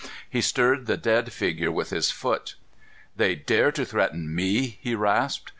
[0.27, 2.55] He stirred the dead figure with his foot.
[3.15, 5.49] "They dare to threaten me!" he rasped.